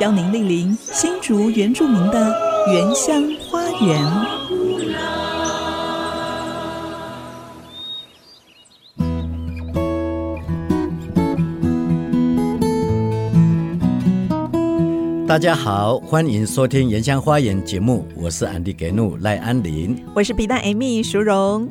[0.00, 2.32] 邀您莅临新竹原住民的
[2.72, 3.20] 原乡
[3.50, 4.00] 花园。
[15.26, 21.68] 大家好，欢迎收听《原乡花园》节目，我是安迪格努赖安林，我是皮蛋 Amy 淑荣。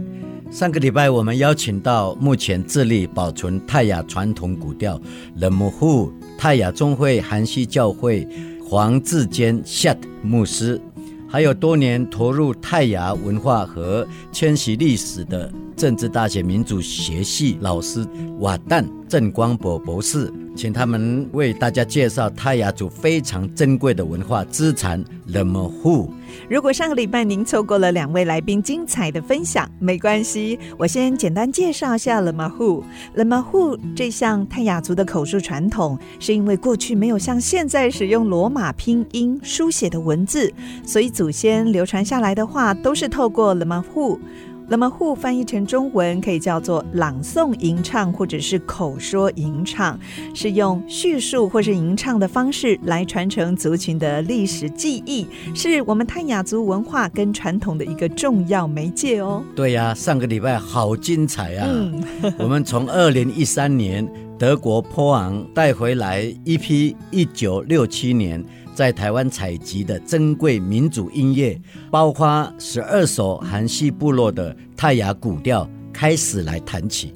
[0.50, 5.00] 上个礼拜，我们邀请到目前致力保存泰雅传统古调
[5.36, 8.28] 冷木户泰雅宗会韩西教会
[8.64, 10.82] 黄志坚 Shat 牧师，
[11.28, 18.06] 还有多年投入泰雅文化和迁徙历史的政治大学民族学系老师
[18.40, 20.34] 瓦旦郑光博博士。
[20.56, 26.12] 请他们为大家介绍泰雅族非常珍贵的文化资产冷木户。
[26.50, 32.84] 如果上个礼拜您错过了两位来宾精彩的分享，没关系，我先简单介绍一下冷木户。
[33.14, 40.52] 冷木户这项泰雅族的口述传统，是因为过去没有像现在使用罗马拼音书写的文字，
[40.84, 44.20] 所以祖先流传下来的话都是透过冷木户。
[44.68, 49.98] 冷木户翻译成中文可以叫做朗诵吟唱，或者是口说吟唱，
[50.34, 59.42] 是用叙述或是吟唱的方式来传承族群的历史记忆，是我们泰雅族文化跟传统的一个重要媒介哦。
[59.56, 61.66] 对呀、上个礼拜好精彩啊！
[61.70, 62.04] 嗯、
[62.38, 64.06] 我们从二零一三年
[64.38, 68.44] 德国波昂带回来一批一九六七年。
[68.78, 77.12] 在台湾采集的珍贵民族音乐，包括十二首韩系部落的泰雅古调，开始来弹起，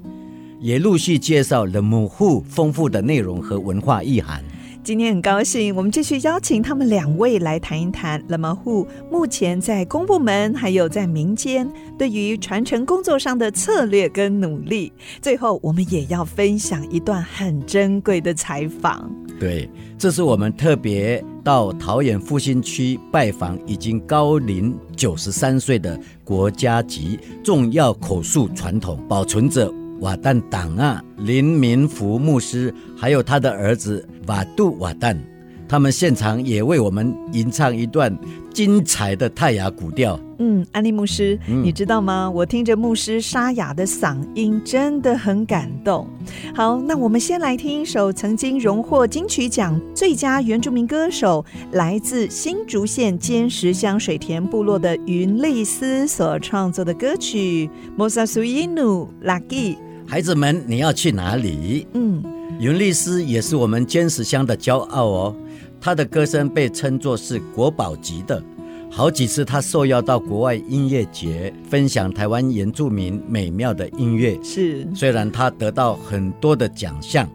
[0.60, 4.44] 也陆续介绍了母户丰富的内容和文化意涵。
[4.84, 14.92] 今天很高兴，我们继续邀请他们两位来谈一谈冷木户目前在公部门还有在民间对于传承工作上的策略跟努力。
[15.22, 19.08] 最后，我们也要分享一段很珍贵的采访。
[19.40, 29.72] 对，这是我们特别到桃园复兴区拜访已经高龄九十三岁的国家级重要口述传统保存者。
[30.00, 35.18] 瓦旦党啊，林明福牧师，还有他的儿子瓦杜瓦旦，
[35.68, 38.16] 他们现场也为我们吟唱一段
[38.54, 40.20] 精彩的泰雅古调。
[40.40, 42.30] 嗯，安利牧师，嗯、你知道吗？
[42.30, 46.08] 我听着牧师沙哑的嗓音，真的很感动。
[46.56, 59.76] 好，那我们先来听一首曾经荣获金曲奖最佳原住民歌手，来自新竹县尖石乡水田部落的云丽斯所创作的歌曲《摩萨苏伊努拉吉》。
[60.08, 61.88] 孩子们，你要去哪里？
[61.94, 62.24] 嗯，
[62.60, 65.36] 云丽丝也是我们坚石乡的骄傲哦。
[65.80, 68.42] 她的歌声被称作是国宝级的，
[68.90, 74.38] 好几次她受邀到国外音乐节分享台湾原住民美妙的音乐。
[74.44, 77.28] 是，虽然她得到很多的奖项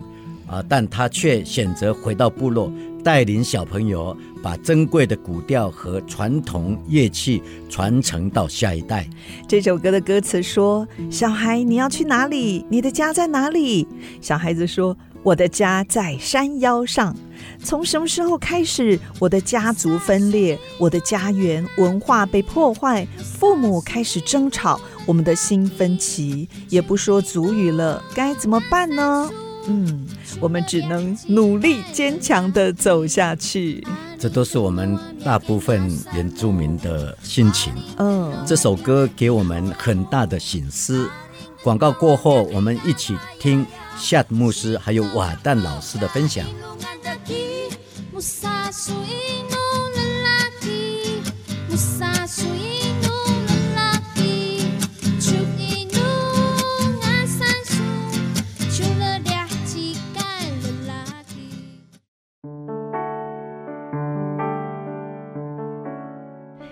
[0.47, 2.71] 啊，但她却选择回到部落。
[3.03, 9.05] 带领小朋友把珍贵的古调和传统乐器传承到下一代。
[9.49, 12.65] 这首歌的歌词说：“小孩，你要去哪里？
[12.71, 13.89] 你的家在哪里？”
[14.23, 17.13] 小孩子说：“我的家在山腰上。”
[17.61, 29.29] 从什么时候开始，我的家族分裂，我的家园文化被破坏，父母开始争吵，我们的心分歧，也不说族语了，该怎么办呢？
[29.69, 30.07] 嗯，
[30.41, 33.85] 我们只能努力坚强的走下去。
[34.19, 37.73] 这都是我们大部分原住民的心情。
[37.99, 41.09] 嗯，这首歌给我们很大的醒思。
[41.63, 43.67] 广告过后，我们一起听
[43.99, 46.47] 夏牧师还有瓦旦老师的分享。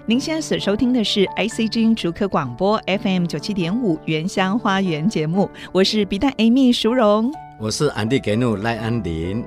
[0.06, 9.42] 您现在所收听的是 ICG 逐客广播 FM 九七点五原乡花园节目，我是比蛋 Amy 淑荣，我是安迪格努赖安林，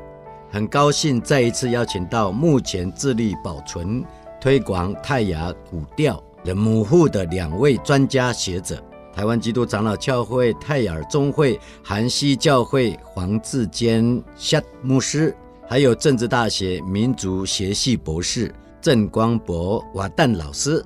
[0.49, 4.03] 很高兴再一次邀请到目前致力保存、
[4.41, 8.83] 推广泰雅古调冷木户的两位专家学者，
[9.13, 15.35] 台湾基督长老教会泰雅宗会韩西教会黄志坚夏牧师。
[15.69, 18.55] 还有政治大学民族学系博士
[18.87, 20.81] 郑光博瓦旦老师。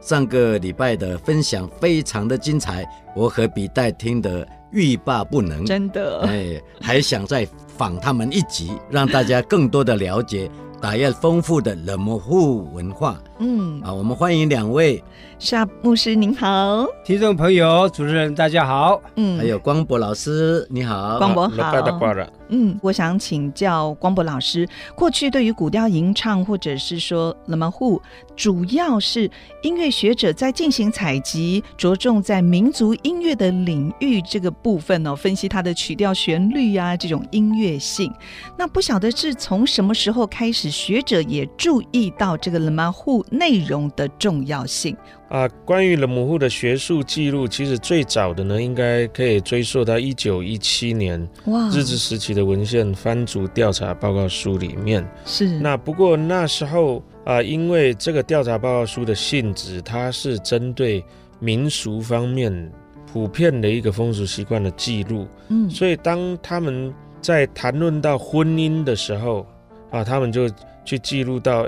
[0.00, 2.82] 上个礼拜的分享非常的精彩，
[3.14, 7.46] 我和笔袋听得欲罢不能，真的，哎，还想再
[7.82, 10.48] 访他们一集，让大家更多的了解
[10.80, 13.20] 大叶丰富的冷漠户文化。
[13.40, 15.02] 嗯，啊，我们欢迎两位。
[15.36, 21.74] 夏牧师您好，听众朋友、主持人大家好，嗯，还有光博老师你好，光博好，
[22.50, 28.00] 嗯，我想请教光博老师，过去对于古调吟唱或者是说冷漠户，
[28.36, 29.28] 主要是
[29.62, 38.12] 音乐学者在进行采集，着重在民族音乐的领域这个部分哦，分析它的曲调、旋律啊这种音乐性。
[38.56, 44.96] 那不晓得是从什么时候开始，学者也注意到这个冷门户内容的重要性。
[45.28, 55.08] 啊，关于冷门户的学术记录，其实最早的呢，应该可以追溯到一九一七年哇，日治时期的文献番族调查报告书里面。
[55.24, 55.48] 是。
[55.60, 61.02] 那不过那时候啊，因为这个调查报告书的性质，它是针对
[61.40, 62.70] 民俗方面
[63.10, 65.26] 普遍的一个风俗习惯的记录。
[65.48, 65.70] 嗯。
[65.70, 66.92] 所以当他们
[67.22, 69.46] 在谈论到婚姻的时候，
[69.90, 70.46] 啊，他们就
[70.84, 71.66] 去记录到。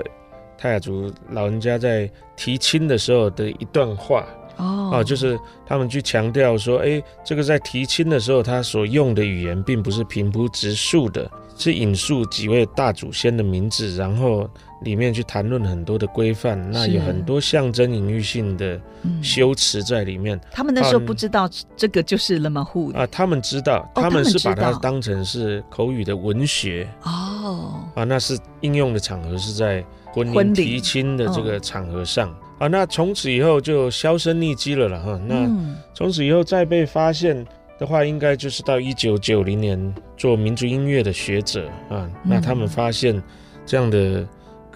[0.57, 4.25] 泰雅族老人家在提亲的时候的一段话
[4.55, 14.49] 哦，啊，就是他们去强调说，哎，这个在提亲的时候，他所用的语言并不是平铺直述的，是引述几位大祖先的名字，然后
[14.81, 18.79] 里面去谈论很多的规范，那有很多象征隐喻性的
[19.21, 20.39] 修辞在里面。
[20.51, 26.87] 他们那时候不知道这个就是冷漠户啊，他们知道，他们是把它当成是口语的文学。
[27.03, 29.83] 哦，啊，那是应用的场合是在。
[30.15, 35.19] 婚姻提亲的这个场合上、哦、啊，那从此以后就销声匿迹了了哈。
[35.27, 35.45] 那
[35.93, 37.45] 从此以后再被发现
[37.77, 43.21] 的话，应该就是到一九九零年做民族音乐的学者啊，那他们发现
[43.65, 44.25] 这样的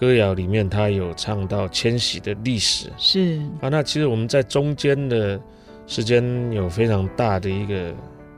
[0.00, 3.68] 歌谣里面，他有唱到迁徙的历史是啊。
[3.68, 5.38] 那其实我们在中间的
[5.86, 7.94] 时间有非常大的一个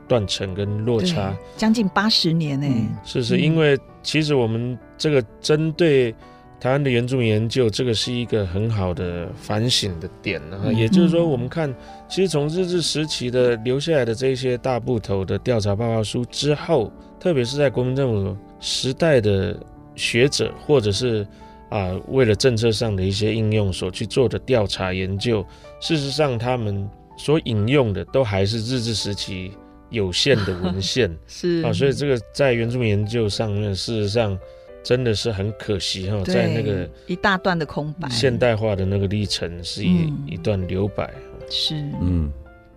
[0.07, 2.67] 断层跟落差，将近八十年呢。
[3.05, 6.13] 是是，因为其实我们这个针对。
[6.59, 10.61] 台湾的原住民研究，这个是一个很好的反省的点啊。
[10.63, 11.69] 嗯、也就是说，我们看，
[12.07, 16.89] 其实从日治时期的留下来的这些大部头的调查报告书之后，
[17.19, 19.59] 特别是在国民政府时代的
[19.93, 21.27] 学者，或者是
[21.69, 25.45] 啊为了政策上的一些应用所去做的调查研究，
[25.79, 29.51] 事实上他们所引用的都还是日治时期
[29.89, 31.61] 有限的文献， 是。
[31.65, 34.37] 啊，所以这个在原住民研究上面，事实上。
[34.85, 41.09] 真的是很可惜哈，在那个一大段的空白，现代化的那个历程是一、嗯、一段留白。
[41.49, 42.29] 是，嗯，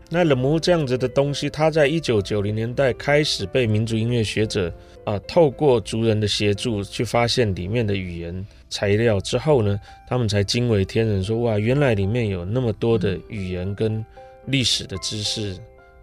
[0.08, 4.68] 那冷漠这样子的东西，它在一九九零年代开始被民族音乐学者
[4.98, 9.78] 啊、呃，透过族人的协助去发现里面的语言材料之后呢，
[10.08, 14.04] 他们才惊为天人说，说哇，原来里面有那么多的语言跟
[14.46, 15.56] 历史的知识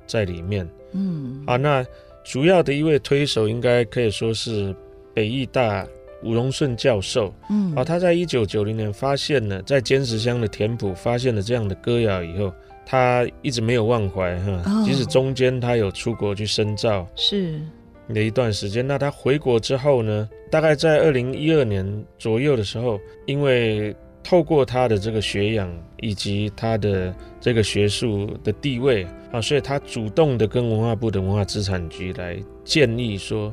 [0.06, 0.68] 在里面。
[0.94, 1.86] 嗯，啊，那
[2.24, 4.75] 主要的一位推手应该可以说是。
[5.15, 5.88] 北艺大
[6.24, 12.51] 吴荣顺教授，嗯，啊，他在一九九零年发现了在尖石乡的田埔发现了这样的歌谣以后，
[12.83, 17.62] 他一直没有忘怀哈，哦、即使中间他有出国去深造，是
[18.07, 18.88] 那一段时间。
[18.88, 21.84] 那他回国之后呢，大概在二零一二年
[22.20, 25.68] 左右的时候，因为透过他的这个学养
[26.00, 27.12] 以及他的
[27.42, 33.51] 这个学术的地位啊，所以他主动的跟文化部的文化资产局来建议说。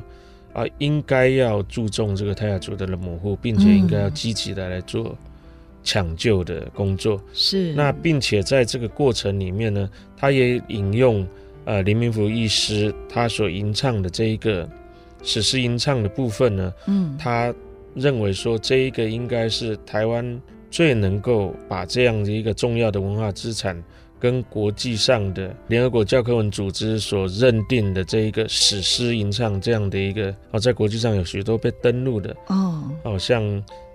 [0.53, 5.17] 啊，应该要注重这个泰雅族的冷漠户，并且应该要积极的来做
[5.81, 7.15] 抢救的工作。
[7.15, 11.25] 嗯、是，那并且在这个过程里面呢，他也引用
[11.63, 14.69] 呃林明福医师他所吟唱的这一个
[15.23, 17.53] 史诗吟唱的部分呢，嗯，他
[17.95, 23.81] 认为说这一个应该是台湾最能够把这样的一个重要的文化资产。
[24.19, 33.41] 跟国际上的联合国教科文组织所认定的这一个史诗吟唱这样的一个哦，在国际上有许多被登录的哦，哦，像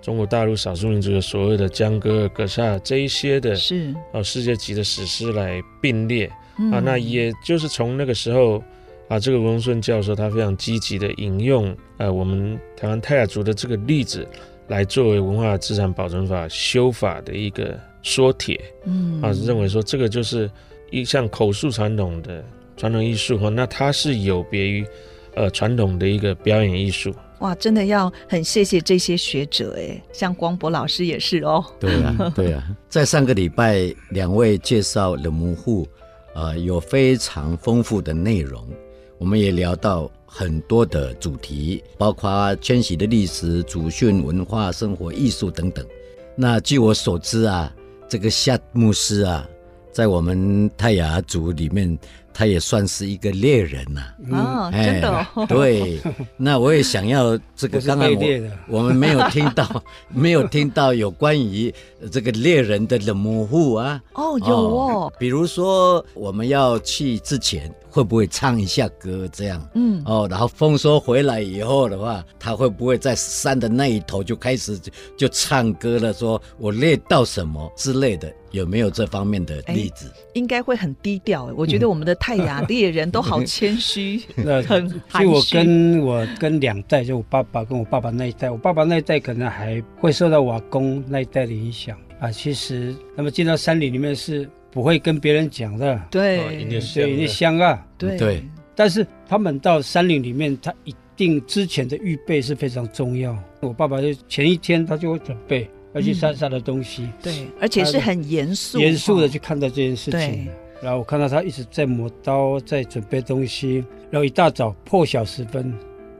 [0.02, 6.26] 中国大陆少数民族的所谓的江歌尔、格萨这一些的，是哦，世界级的史诗来并列
[6.72, 6.82] 啊。
[6.84, 8.60] 那也就是从那个时候
[9.08, 14.26] 啊，这个吴荣顺教授他非常积极的引用呃我们台湾泰雅族的这个例子，
[14.68, 17.78] 来作为文化资产保存法修法的一个。
[18.02, 20.48] 说帖，嗯啊，认为说这个就是
[20.92, 22.44] 一项口述传统的
[22.76, 24.86] 传统艺术哈，那它是有别于
[25.34, 27.12] 呃传统的一个表演艺术。
[27.40, 31.64] 哇，真的要很谢谢这些学者哎，像光博老师也是哦。
[31.80, 35.84] 对啊， 对啊，在上个礼拜两位介绍冷漠户，
[36.36, 38.64] 呃，有非常丰富的内容，
[39.18, 45.84] 我们也聊到很多的主题，包括迁徙的历史、祖训、文化、生活、艺术等等。
[46.34, 47.72] 那据我所知啊，
[48.08, 49.48] 这个夏牧师啊，
[49.92, 51.98] 在我们泰雅族里面。
[52.38, 55.98] 他也算是一个猎人呐、啊，哦，真的、哦，对，
[56.36, 59.82] 那我也想要这个， 刚刚我我们没有听到，
[60.12, 61.74] 没有听到有关于
[62.12, 67.74] 这个猎人的冷模糊啊，哦，有哦，比如说我们要去之前。
[67.96, 69.66] 会不会唱一下歌这样？
[69.72, 76.12] 嗯哦，然后丰收回来以后的话，他会不会在山的那一头就开始就，就唱歌了？
[76.12, 80.12] 说我猎到什么之类的，有没有这方面的例子？
[80.34, 81.50] 应该会很低调。
[81.56, 85.26] 我觉得我们的太雅猎人都好谦虚， 嗯、很含蓄。
[85.26, 92.30] 就我跟我跟两代，就我爸爸跟我爸爸那一代，我爸爸那一代可能还会受到瓦工那一代的影响啊。
[92.30, 94.46] 其实，那么进到山里里面是。
[94.76, 98.14] 不会跟别人讲的，对，所以那香啊，对。
[98.18, 98.42] 对。
[98.74, 103.34] 但是他们到山林里面，他一定之前的预备是非常重要。
[103.60, 110.20] 我爸爸就前一天他就会准备要去山上的东西，嗯、对，而且是很严肃、严肃的去看待这件事情。
[110.20, 110.46] 对。
[110.82, 113.82] 然后我看到他一直在磨刀，在准备东西。
[114.10, 115.72] 然后一大早破晓时分，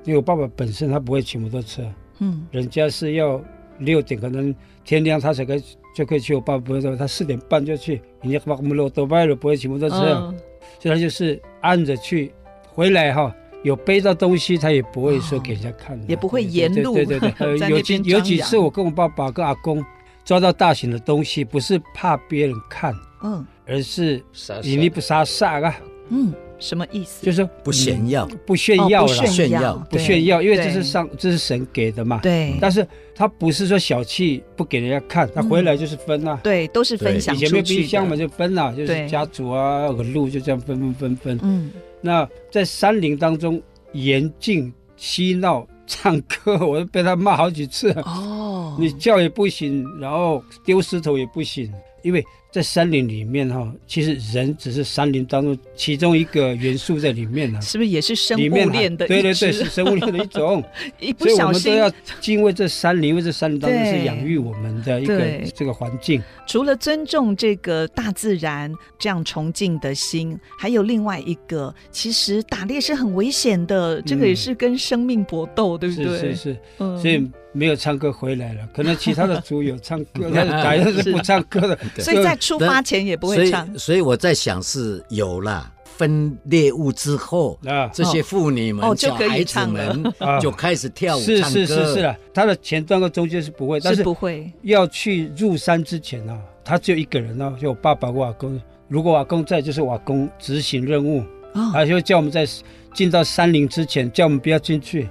[0.04, 1.82] 因为我爸爸本身他不会骑摩托车，
[2.20, 3.38] 嗯，人家是要
[3.80, 4.54] 六点可能
[4.86, 5.62] 天亮他才可以。
[5.96, 10.38] 就可以去我爸爸不会说，他四点半就去，人家把我们路都卖了，不会骑摩托车，嗯、
[10.78, 12.30] 所以他就是按着去，
[12.66, 17.68] 回来哈，有背到东西，他也不会说给人家看，也不会沿路对对对，对，对。
[17.72, 19.82] 有几有几次我跟我爸爸跟阿公
[20.22, 24.22] 抓到大型的东西，不是怕别人看，嗯，而是
[24.62, 26.30] 你你不杀杀啊，嗯。
[26.58, 27.25] 什么意思？
[27.25, 32.20] 就是说不炫耀，不炫耀了，炫耀，不炫耀，因为这是上，这是神给的嘛。
[32.22, 32.54] 对。
[32.60, 36.40] 但是他不是说小气，不给人家看，他回来就是分啊。
[36.42, 37.34] 对，都是分享。
[37.34, 41.40] 以前没冰箱嘛，就分了，就是家族啊，有个路就这样分分分分。
[41.42, 41.70] 嗯。
[42.00, 43.60] 那在山林当中，
[43.92, 47.90] 严禁嬉闹、唱歌，我都被他骂好几次。
[48.04, 48.76] 哦。
[48.78, 51.72] 你叫也不行，然后丢石头也不行，
[52.02, 52.25] 因为。
[52.56, 59.08] 在山林里面哈，其实人只是山林当中其中一个元素在里面呢，是不是也是生物链的一？
[59.08, 60.64] 对对对，是生物链的一种。
[60.98, 65.22] 一不小心，所以我们都要敬畏这山林，因为这山林当中是养育我们的一个
[65.54, 66.22] 这个环境。
[66.46, 76.06] 除了尊重这个大自然这样崇敬的心，还有另外一个，其实打猎是很危险的，这个也是跟生命搏斗，对不对？
[76.06, 77.30] 是是是，嗯，所以。
[77.52, 83.66] 没有唱歌回来了，可能其他的族有唱歌， 但是打猎是不唱歌的， 所以在出发前也不会唱。
[83.66, 90.04] 所以，所以我在想是有了分猎物之后，啊，这些妇女们、小孩子们
[90.40, 91.40] 就开始跳舞唱歌。
[91.40, 94.52] 是是是是了，他的前段和中间是不会，但是不会。
[94.62, 98.60] 要去入山之前呢，他只有一个人呢，就我爸爸、我阿公。
[98.88, 101.24] 如果我阿公在，就是我阿公执行任务，
[101.72, 102.46] 他就叫我们在
[102.94, 105.08] 进到山林之前，叫我们不要进去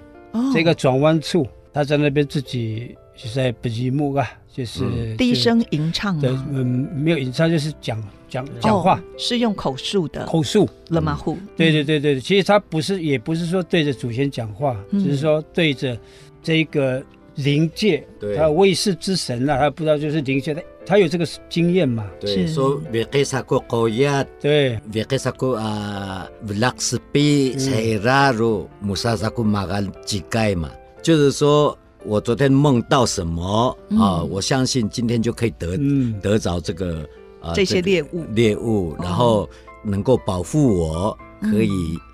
[0.53, 1.45] 这个转弯处。
[1.73, 10.69] 他在那边自己就在不寂寞啊，就是、嗯、低声吟唱对，嗯，没有吟唱，就是讲讲讲话、哦，是用口述的口述。
[10.87, 11.37] 了马虎。
[11.57, 15.97] 对对对对，其实他不是，也不是说对着祖先讲话，嗯、只是说对着
[16.41, 17.03] 这个
[17.35, 18.37] 灵界，对。
[18.37, 22.07] 他卫士之神啊，他不知道就是灵界的，他有这个经验嘛。
[22.21, 30.71] 对，说别给啥个高压，对，别给啥个啊，布拉斯比塞拉鲁穆萨萨库马干几盖嘛。
[31.01, 34.23] 就是说，我昨天梦到什么、嗯、啊？
[34.23, 37.07] 我相信今天就可以得、嗯、得着这个
[37.41, 38.23] 啊这些猎物。
[38.33, 39.49] 猎物，然后
[39.83, 41.69] 能够保护我，嗯、可以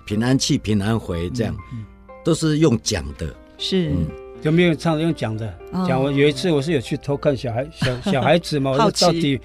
[0.06, 1.84] 平安去平安回，这样、嗯、
[2.24, 4.06] 都是用讲的，是、嗯、
[4.40, 5.52] 就没有唱用讲的？
[5.86, 6.02] 讲。
[6.02, 9.38] 我有一次我是有去偷看小孩 小小孩子嘛，我说到底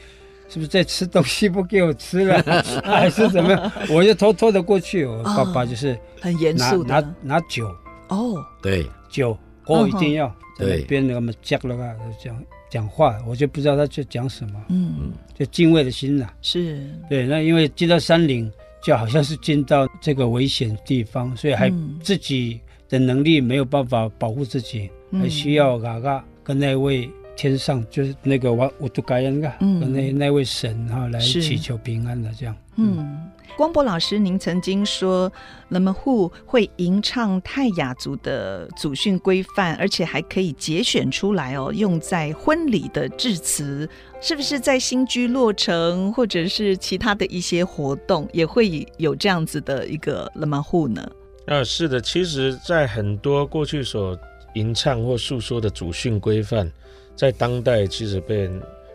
[0.47, 2.41] 是不是在吃东西不给我吃了，
[2.83, 3.71] 还是怎么样？
[3.89, 7.67] 我就偷偷的过去，我爸爸就是很严肃拿拿拿酒。
[8.09, 8.85] 哦，对。
[9.09, 16.81] 酒，我一定要在那边那么讲了啊，讲讲话，我就不知道他在讲什么，嗯，就敬畏的心呐，是。
[17.09, 17.25] 对。
[17.25, 21.71] 那因为进到山林，就好像是进到这个危险地方，所以还
[22.01, 22.59] 自己
[22.89, 33.29] 的能力没有办法保护自己，还需要嘎嘎跟那位天上，就是那个瓦乌杜盖恩嘎，跟那那位神哈来祈求平安的这样，嗯。
[33.57, 35.31] 光博老师，您曾经说，
[35.67, 43.89] 那么户会吟唱泰雅族的祖训规范，而且还可以节选出来哦，用在婚礼的致辞，
[44.21, 51.03] 是不是在新居落成或者是其他的一些活动，也会有这样子的一个那么户呢？
[51.47, 54.15] 啊，是的，其实，在很多过去所
[54.53, 56.71] 吟唱或诉说的祖训规范，
[57.15, 58.47] 在当代其实被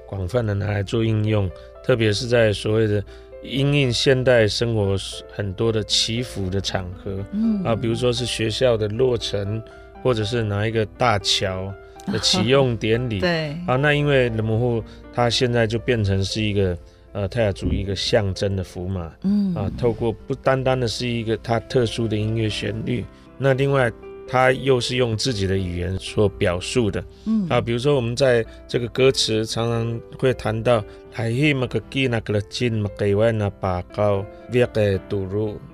[0.07, 1.51] 广泛的拿来做应用，
[1.83, 3.03] 特别是在所谓的。
[3.43, 4.97] 因应现代生活
[5.33, 9.63] 很多的祈福的场合，嗯啊，比如说是学校的落成，
[10.03, 11.73] 或者是哪一个大桥
[12.07, 16.79] 的启用典礼， 对啊，那因为冷木户它现在就变成是一个
[17.13, 23.05] 呃泰雅族一个象征的符码，嗯啊，透过不单单的是一个它特殊的音乐旋律，
[23.39, 23.93] 那另外。
[24.33, 27.47] 他又是用自己的语言所表述的，嗯。
[27.51, 34.25] 啊，比如说我们在这个歌词常常会谈到，海希马克基那个金马给万那巴高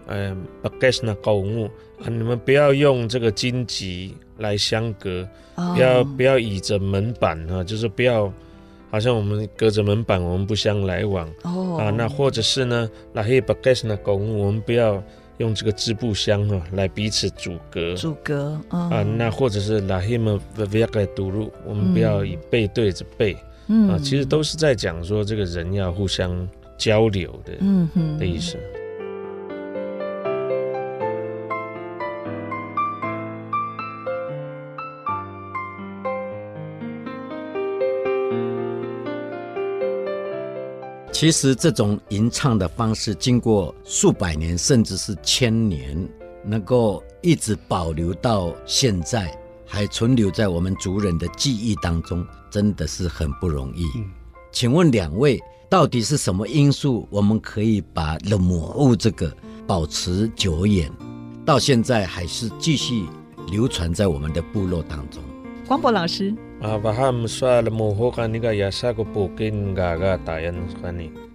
[0.08, 1.70] 嗯，巴盖斯那高木
[2.02, 5.24] 啊，你们不要用这个荆棘来相隔，
[5.54, 8.32] 哦、不要不要倚着门板啊，就是不要
[8.90, 11.32] 好像我们隔着门板，我们不相来往。
[11.44, 11.78] 哦。
[11.78, 15.00] 啊，那或者是呢，那嘿巴盖斯那我们不要。
[15.38, 20.38] 用这个织布箱哈来彼此阻隔，阻隔、嗯、啊，那或者是拉希姆
[20.72, 23.36] 维亚盖堵路，我们不要以背对着背，
[23.68, 28.18] 嗯、啊，其实都是在讲说这个人要互相交流的，嗯哼。
[28.18, 28.56] 的意思。
[41.18, 46.08] 其实这种吟唱的方式，经过数百年甚至是千年，
[46.44, 53.82] 能够一直保留到现在，还存留在我们族人的记忆当中，真的是很不容易。
[53.96, 54.08] 嗯、
[54.52, 60.88] 请问两位，到底是什么因素，我们可以把冷木户这个保持久远，
[61.44, 63.06] 到现在还是继续
[63.50, 65.20] 流传在我们的部落当中？
[65.66, 66.32] 光博老师。
[66.60, 66.76] 啊，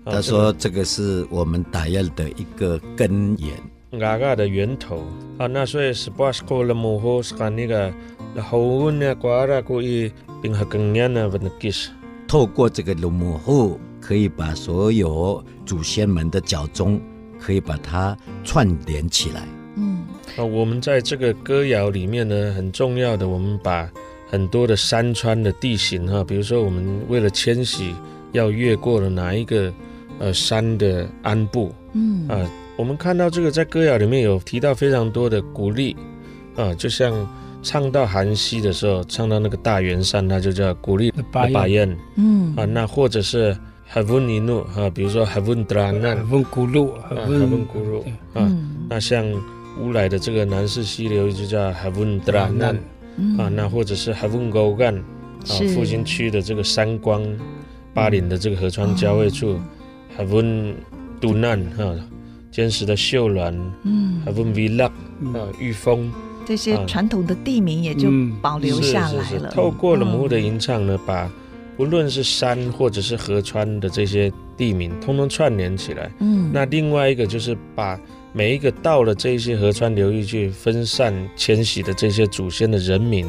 [0.06, 5.02] 他说这个是我们打药的一个根源，嘎嘎的源头。
[5.38, 7.90] 啊，那所以是把是过了木后是看那个，
[8.36, 10.12] 然后我呢，过来过去，
[10.42, 11.90] 并和更年的问题是，
[12.28, 17.00] 透过这个冷木户，可以把所有祖先们的脚踪，
[17.40, 19.48] 可以把它串联起来。
[19.78, 20.04] 嗯，
[20.36, 23.90] 啊，我们在这个歌谣里面呢，很重要的，我们把。
[24.34, 27.94] 很多的山川的地形哈，比如说我们为了迁徙
[28.32, 29.72] 要越过了哪一个
[30.18, 32.28] 呃山的鞍部，嗯。
[32.28, 35.96] 啊，我们看到这个在歌谣里面有提到非常多的鼓励。
[36.56, 37.14] 啊，就像
[37.62, 42.56] 唱到寒溪的时候，唱到那个大圆山，它就叫鼓励的巴彦，嗯。
[42.56, 43.56] 啊，那或者是
[43.88, 48.52] 哈温尼诺啊，比如说哈温德拉难，哈温古鲁，哈温古鲁啊，
[48.90, 49.24] 那像
[49.80, 52.76] 乌来的这个南势溪流就叫哈温德拉难。
[53.18, 57.24] 嗯、啊，那或者是海温高干啊，复兴区的这个三光，
[57.94, 59.60] 巴林的这个河川交汇处，
[60.16, 60.76] 海温
[61.20, 61.96] 杜难哈，
[62.52, 66.12] 坚实的秀峦，嗯，海温维勒啊，玉峰，
[66.46, 68.10] 这些传统的地名也就
[68.42, 69.24] 保留下来了。
[69.24, 71.32] 是是是透过了木户的吟唱呢，把
[71.78, 76.12] 不论是山或者是河川的这些地名，通通串联起来。
[76.20, 78.00] 嗯，那另外一个就是把。
[78.34, 83.26] 每一个到了这些河川流域去分散迁徙的这些祖先的人民，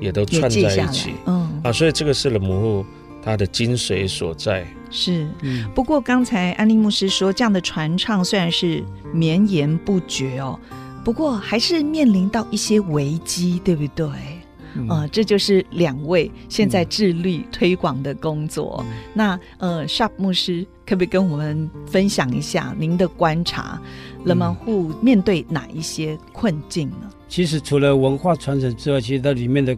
[0.00, 1.14] 也都串在一起。
[1.26, 2.86] 嗯啊，所以这个是了母户
[3.22, 4.66] 它的精髓所在。
[4.90, 5.26] 是，
[5.74, 10.58] 不过刚才安利牧师说，这样的传唱虽然是绵延不绝哦，
[11.04, 14.06] 不过还是面临到一些危机，对不对？
[14.76, 18.84] 嗯、呃，这就是两位现在致力推广的工作。
[18.88, 23.80] 嗯、那呃，Sharp 牧师可不可以跟我们分享一下您的观察？
[24.24, 27.10] 冷木户面对哪一些困境呢？
[27.28, 29.76] 其实除了文化传承之外，其实它里面的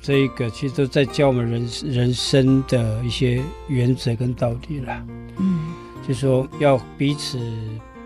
[0.00, 5.06] 这一个，其实都在教我们人人生的一些原则跟道理了。
[5.38, 5.72] 嗯，
[6.06, 7.38] 就说要彼此。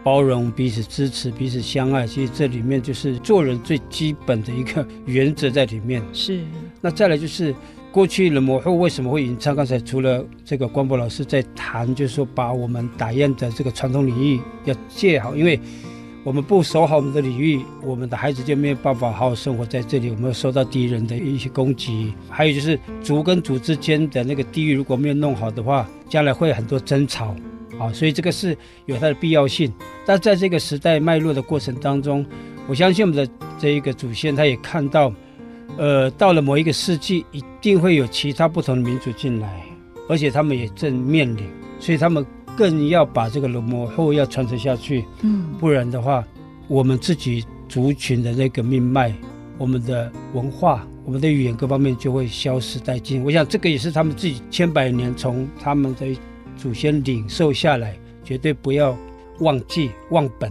[0.05, 6.01] 包容，彼此支持，彼此相爱，其实这里面就是做人最基本的一个原则在里面。
[6.12, 6.44] 是。
[6.81, 7.53] 那再来就是
[7.92, 9.57] 过去冷木户为什么会吟唱？
[9.57, 15.59] 刚才除了这个光博老师在谈，就是说把我们打雁的这个传统领域要戒好，因为
[16.22, 22.12] 我们不守好我们的领域，我们的孩子就没有办法好好生活在这里，我们受到敌人的一些攻击。
[22.29, 27.35] 还有就是族跟族之间的那个地域如果没有弄好的话，将来会很多争吵。
[27.79, 29.72] 啊，所以这个是有它的必要性。
[30.05, 32.25] 但在这个时代脉络的过程当中，
[32.66, 35.12] 我相信我们的这一个祖先他也看到，
[35.76, 39.62] 呃，到了某一个世纪，一定会有其他不同的民族进来，
[40.08, 41.44] 而且他们也正面临，
[41.78, 42.24] 所以他们
[42.56, 45.04] 更要把这个冷木户要传承下去。
[45.22, 46.24] 嗯，不然的话，
[46.68, 49.12] 我们自己族群的那个命脉、
[49.58, 53.22] 我们的文化、我们的语言各方面就会消失殆尽。
[53.24, 56.06] 我想这个也是他们自己千百年从他们的。
[56.58, 58.96] 祖先领受下来，绝对不要
[59.40, 60.50] 忘记忘本，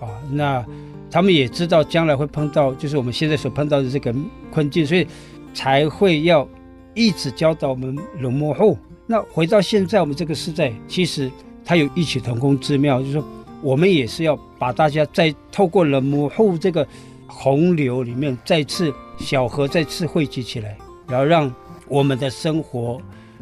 [0.00, 0.64] 啊，那
[1.10, 4.14] 他们也知道将来会碰到，就是我们现在所碰到的这个
[4.50, 5.06] 困境，所以
[5.54, 6.46] 才会要
[6.94, 8.76] 一直教导我们冷木户。
[9.06, 11.30] 那回到现在我们这个时代，其实
[11.64, 13.24] 它有异曲同工之妙，就是说
[13.62, 16.86] 我们也是要把大家再透过了母后这个
[17.26, 20.76] 洪流里面再次小河再次汇集起来，
[21.08, 21.50] 然后让
[21.88, 23.00] 我们的生活，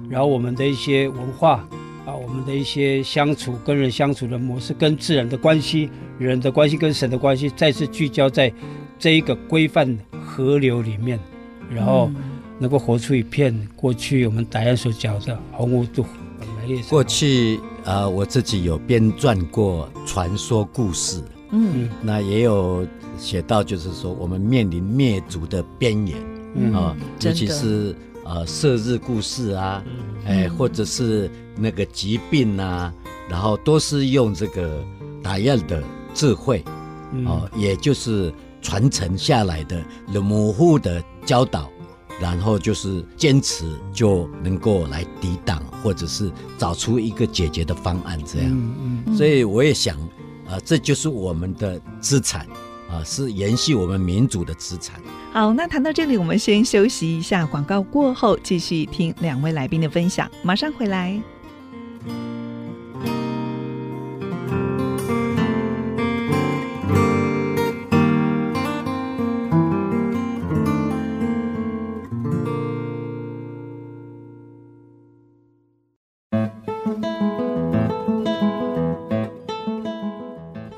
[0.09, 1.67] 然后我们的一些文化
[2.07, 5.88] 啊，我们的一些相处跟人相处的模式，跟自然的关系，
[6.19, 8.53] 人的关系跟神的关系，再次聚焦在
[8.99, 11.19] 这一个规范河流里面，
[11.71, 12.11] 然后
[12.59, 16.05] 能够活出一片过去我们达安所讲的红乌渡。
[16.88, 22.87] 过去啊、呃，我自己有编撰过传说故事，嗯，那也有
[23.19, 26.17] 写到，就是说我们面临灭族的边缘，
[26.55, 26.73] 嗯。
[26.73, 29.84] 啊，尤其是呃射日故事啊，
[30.24, 32.92] 哎、嗯，或者是那个疾病啊，
[33.28, 34.84] 然后都是用这个
[35.22, 35.82] 打样的
[36.12, 36.64] 智慧，
[37.26, 41.70] 哦、嗯，也就是传承下来的模糊的教导。
[42.20, 48.50] 然后就是坚持，就能够来抵挡，或者是找出一个解决的方案，这样。
[48.52, 49.16] 嗯嗯。
[49.16, 49.98] 所以我也想，
[50.46, 52.46] 啊、呃，这就是我们的资产，
[52.94, 55.00] 啊、是延续我们民族的资产。
[55.33, 61.20] 好，那谈到这里，我们先休息一下，广告过后继续听两位来宾的分享，马上回来。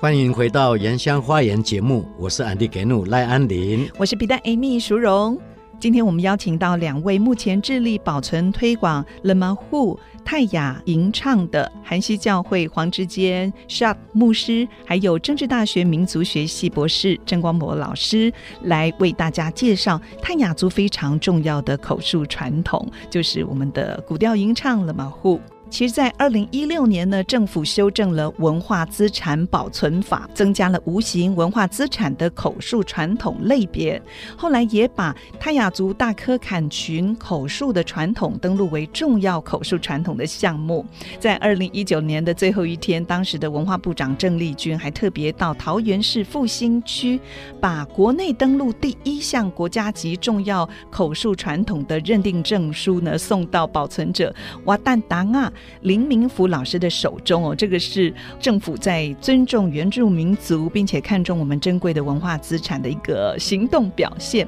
[0.07, 5.37] 欢迎回到《原乡花园》节目，我是安迪格努赖安林，我是皮蛋 Amy 淑荣。
[5.81, 25.41] 今天我们邀请到两位目前致力保存推广勒玛护泰雅吟唱的韩西教会黄之坚 Sharp 牧师，还有政治大学民族学系博士郑光博老师，来为大家介绍泰雅族非常重要的口述传统，就是我们的古调吟唱勒玛护。
[25.69, 34.01] 其实，在二零一六年呢，政府修正了文化资产保存法，增加了无形文化资产的口述传统类别。
[34.37, 40.87] 后来也把泰雅族大科坎群口述的传统登录为重要口述传统的项目。
[41.19, 47.21] 在二零一九年的最后一天，当时的文化部长郑丽君还特别到桃园市复兴区，
[47.61, 55.53] 把国内登录第一项国家级重要口述传统的认定证书呢，送到保存者瓦旦达啊。
[55.83, 64.47] 林明福老师的手中哦，这个是政府在尊重原住民族，并且看重我们珍贵的文化资产的一个行动表现。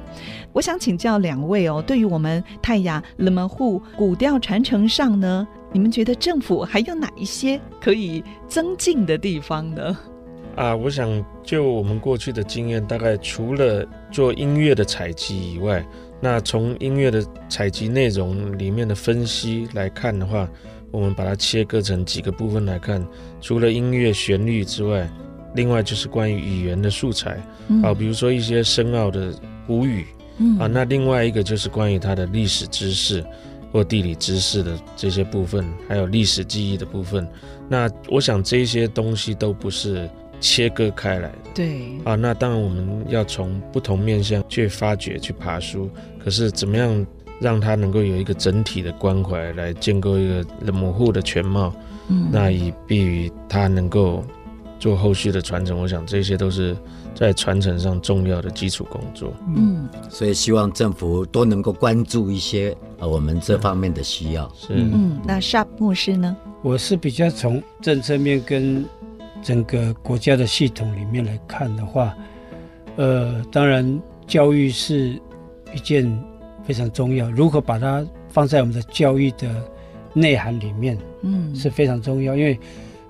[0.51, 9.97] 我想请教两位哦，对于我们泰雅勒玛护古调传承上呢，你们觉得政府还有哪一些可以增进的地方呢？
[10.55, 15.85] 啊，我想就我们过去的经验，大概除了做音乐的采集以外，
[16.19, 20.49] 那从音乐的采集内容里面的分析来看的话。
[20.91, 23.05] 我们把它切割成几个部分来看，
[23.39, 25.09] 除了音乐旋律之外，
[25.55, 29.33] 另外就是关于语言的素材，嗯、啊，比如说一些深奥的
[29.65, 30.05] 古语，
[30.37, 33.23] 嗯、啊，那另外一个就是关于它的历史知识
[33.71, 37.27] 或地理知识的这些部分，还有历史记忆的部分。
[37.67, 45.89] 那我想这些东西都不是切割开来的，对，啊，那当然我们要从不同面向去发掘、去爬书，
[46.23, 47.05] 可是怎么样？
[47.39, 51.73] 让他能够有一个整体的关怀，来建构一个勒玛护的全貌，
[52.09, 54.21] 嗯，那以便于他能够
[54.77, 55.79] 做后续的传承。
[55.79, 56.75] 我想这些都是
[57.15, 59.31] 在传承上重要的基础工作。
[59.55, 64.45] 嗯，所以希望政府都能够关注一些呃我们这方面的需要。
[64.55, 66.35] 是，嗯，那 Sharp 牧师呢？
[66.61, 68.83] 我是比较从政策面跟
[69.41, 72.13] 整个国家的系统里面来看的话，
[72.97, 73.97] 呃，当然
[74.27, 75.17] 教育是
[75.73, 76.05] 一件。
[76.69, 79.49] 非常重要，如何把它放在我们的教育的
[80.13, 82.37] 内涵里面，嗯，是非常重要。
[82.37, 82.59] 因为，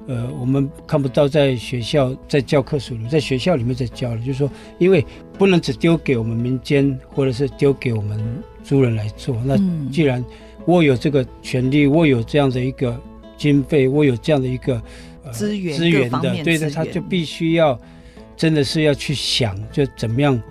[0.07, 5.05] 呃，我们看不到在学校在教科书里面，在学校里面在教了，就是说，因为
[5.37, 8.17] 不能只丢给我们民间，或者是丢给我们
[8.63, 9.35] 族人来做。
[9.43, 9.57] 那
[9.91, 10.23] 既然
[10.63, 12.97] 我有这个权利，我有这样的一个
[13.35, 14.81] 经费，我有这样的一个
[15.33, 17.77] 资源资源的，对的，他就必须要
[18.37, 20.41] 真的是要去想，就怎么样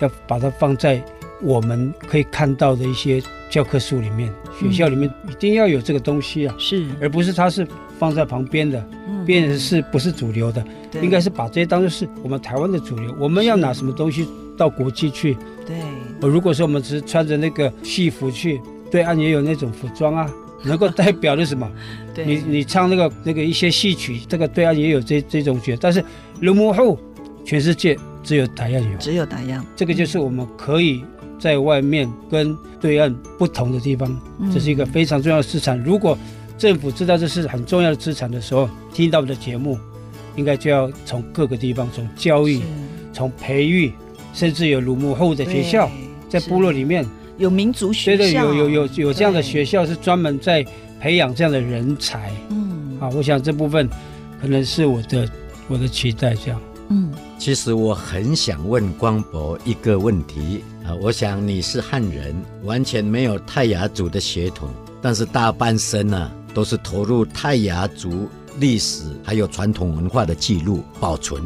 [0.00, 1.02] 要把它放在。
[1.40, 7.66] 我们可以看到的一些教科书里面，学校里面一定要有这个东西啊，是，而不是它是
[7.98, 10.64] 放在旁边的，嗯，变成是不是主流的？
[10.90, 13.14] 对，应该是把这些当作是我们台湾的主流。
[13.18, 15.36] 我们要拿什么东西到国际去？
[15.66, 15.76] 对，
[16.20, 20.30] 如果说我们只是穿着那个戏服去，对岸也有那种服装啊，
[20.64, 21.70] 能够代表的什么？
[22.14, 26.04] 对，你你唱那个那个一些戏曲，这个对岸也有这这种曲，但是
[26.40, 26.98] 勒玛护
[27.44, 31.04] 全世界只有台样有，只有台样，这个就是我们可以。
[31.38, 34.20] 在外面跟对岸不同的地方，
[34.52, 35.78] 这是一个非常重要的资产。
[35.82, 36.16] 如果
[36.56, 39.78] 政府知道这是很重要的资产的时候，听到我的节目，
[40.36, 42.60] 应该就要从各个地方，从教育，
[43.12, 43.92] 从培育，
[44.32, 45.90] 甚至有鲁木后的学校，
[46.28, 47.06] 在部落里面。
[47.38, 50.66] 有民族学校，对对，有有有有这样的学校是专门在
[51.00, 52.32] 培养这样的人才。
[52.50, 53.88] 嗯，啊，我想这部分
[54.40, 55.30] 可能是我的
[55.68, 56.60] 我的期待，这样。
[56.88, 64.68] 嗯，其实我很想问光博一个问题啊，我想你是汉人，完全没有泰雅族的血统，
[65.00, 71.40] 但是大半生呢、啊、都是投入泰雅族历史还有传统文化的记录保存。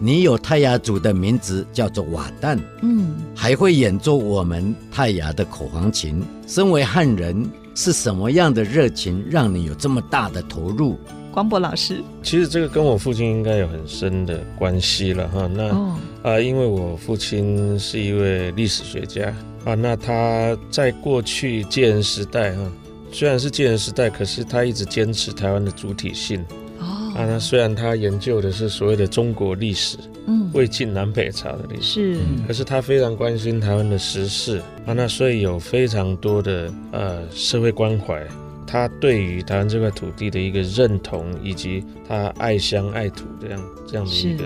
[0.00, 6.24] 你有泰雅族的名字叫做瓦旦，嗯，还会演奏我们泰雅的口簧琴。
[6.46, 10.98] 身为汉人，是什么样的热情让你有这么大的投入？
[11.36, 15.46] 光博老师，其实这个跟我父亲应该有很深的关系了哈。
[15.54, 19.26] 那啊、哦呃，因为我父亲是一位历史学家
[19.66, 22.72] 啊，那他在过去戒严时代哈，
[23.12, 26.42] 虽然是戒严时代，可是他一直坚持台湾的主体性。
[26.78, 38.26] 哦，啊，那虽然他研究的是所谓的中国历史，嗯，魏晋南北朝的历史，是，可是他非常关心台湾的时事啊，那所以有非常多的呃社会关怀。
[38.66, 44.44] 他对于台湾这块土地的一个认同，以及他爱乡爱土这样这样的一个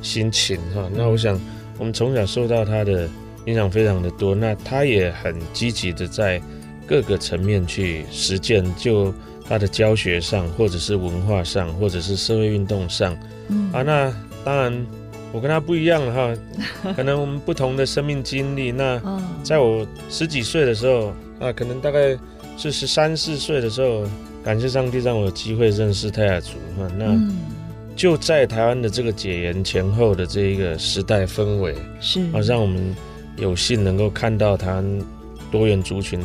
[0.00, 1.38] 心情哈，那我想
[1.78, 3.06] 我们从小受到他的
[3.44, 6.40] 影响非常的多，那他也很积极的在
[6.86, 9.12] 各个层面去实践，就
[9.46, 13.14] 他的教学上，或者是文化上，或者是社会运动上，
[13.48, 13.70] 嗯。
[13.72, 14.10] 啊，那
[14.42, 14.86] 当然
[15.32, 18.98] 我跟他不一样了哈，可能我们不同的生命经历，那
[19.42, 22.18] 在我十几岁的时候啊，可能大概。
[22.60, 24.04] 是十三四岁的时候，
[24.44, 26.86] 感谢上帝让我有机会认识泰雅族哈。
[26.98, 27.18] 那
[27.96, 32.94] 就在台湾的这个解严前后的这一个时代氛围，是啊，让我们
[33.38, 35.02] 有幸能够看到台湾
[35.50, 36.20] 多元族群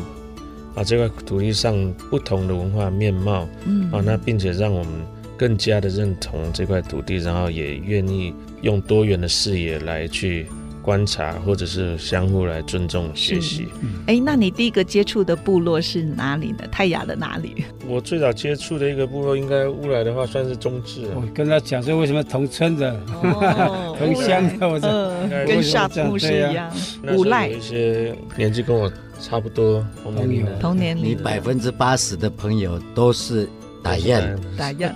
[0.76, 4.92] 啊这块土地上不同的文化面貌，嗯啊，那并且让我们
[5.38, 10.48] 更加的认同这块土地，然后也愿意用多元的视野来去。
[10.86, 13.68] 观察，或者是相互来尊重学习。
[14.06, 16.60] 哎、欸，那你第一个接触的部落是哪里呢？
[16.72, 17.66] 泰雅的哪里？
[17.88, 21.08] 我最早接触的一个部落，应该乌来的话算是中治。
[21.16, 26.72] 我跟他讲说，为什么同村的、哦、 同乡的，我说、呃、跟沙布是一样。
[27.18, 33.50] 乌来有一些年纪跟我差不多，同年龄，同年龄，你百分之八十的朋友都是。
[33.86, 34.22] 打样，
[34.58, 34.92] 打样。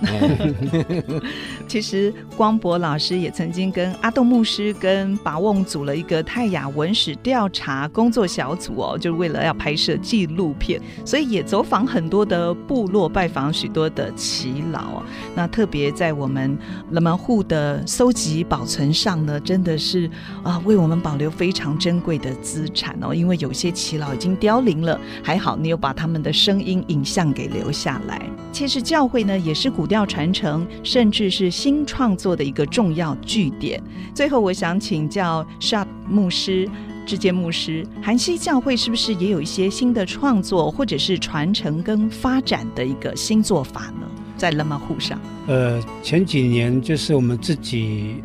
[1.68, 15.02] 其实光博老师也曾经跟阿栋牧师跟把瓮组了一个泰雅文史调查工作小组哦，就是为了要拍摄纪录片，所以也走访很多的部落，拜访许多的耆老。
[15.36, 16.58] 那特别在我们
[16.90, 20.10] 冷门户的搜集保存上呢，真的是
[20.42, 23.14] 啊，为我们保留非常珍贵的资产哦。
[23.14, 28.20] 因为有些耆老已经凋零了，还好你有把他们的声音影像给留下来。
[28.52, 28.80] 其实。
[28.90, 33.80] 教会呢，也是古调传承，甚至是新创作的一个重要据点。
[34.12, 36.68] 最后，我想请教 Sharp 牧师、
[37.06, 44.08] 志坚牧师，韩西教会是不是也有一些新的创作，或者是传承跟发展的一个新做法呢？
[44.36, 48.16] 在勒马户上，呃，前几年就是我们自己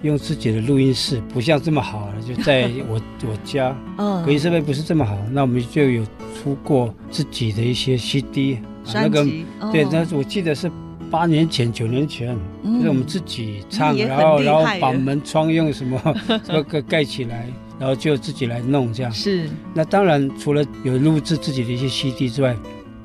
[0.00, 6.02] 用自己的录音室，不像这么好了，就在 我我家，嗯，隔音设备不是这么好，那我们就有
[6.34, 8.58] 出过自己的一些 CD。
[8.92, 9.24] 那个
[9.72, 10.70] 对，那我记得是
[11.10, 16.00] 八年前、九年前，就是我们自己唱，然后然后把门窗用什么
[16.48, 19.12] 那个盖起来，然后就自己来弄这样。
[19.12, 19.48] 是。
[19.72, 22.56] 那当然，除了有录制自己的一些 CD 之外，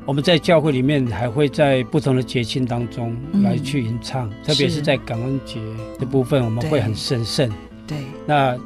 [0.06, 5.60] 我们在教会里面还会在不同的节庆当中来去吟唱，特别是在感恩节
[6.00, 7.50] 的部分，我们会很神圣。
[7.86, 7.98] 对。
[8.26, 8.58] 那。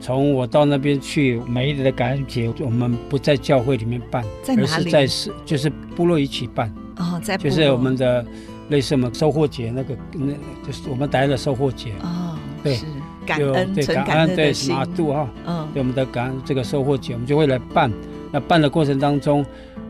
[0.00, 4.68] 从我到那边去，每一年的感恩节，我们不在教会里面办，在哪里？
[4.68, 6.72] 而是在是就是部落一起办。
[6.96, 8.24] 哦，在就是我们的
[8.68, 10.32] 类似我们收获节那个，那
[10.66, 11.92] 就是我们带来的收获节。
[12.02, 12.86] 哦，对，是
[13.26, 17.92] 感恩，对感恩，对马杜哈，嗯，对我们的感恩这个收获节，我们就会来办。
[18.30, 19.44] 那办的过程当中，